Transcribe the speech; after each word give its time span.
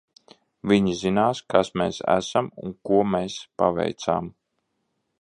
Viņi 0.71 0.95
zinās, 1.01 1.41
kas 1.55 1.69
mēs 1.81 2.01
esam 2.15 2.51
un 2.65 2.75
ko 2.91 3.05
mēs 3.13 3.39
paveicām. 3.63 4.35